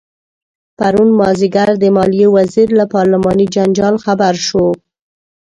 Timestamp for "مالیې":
1.95-2.27